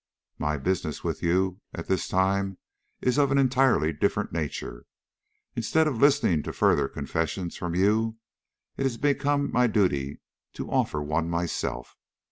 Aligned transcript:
My 0.39 0.57
business 0.57 1.03
with 1.03 1.21
you 1.21 1.61
at 1.75 1.87
this 1.87 2.07
time 2.07 2.57
is 3.01 3.19
of 3.19 3.29
an 3.31 3.37
entirely 3.37 3.93
different 3.93 4.31
nature. 4.31 4.87
Instead 5.55 5.85
of 5.85 5.99
listening 5.99 6.41
to 6.41 6.51
further 6.53 6.87
confessions 6.87 7.55
from 7.55 7.75
you, 7.75 8.17
it 8.77 8.81
has 8.81 8.97
become 8.97 9.51
my 9.51 9.67
duty 9.67 10.19
to 10.53 10.71
offer 10.71 11.03
one 11.03 11.29
myself. 11.29 11.97